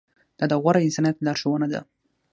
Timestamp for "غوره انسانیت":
0.61-1.17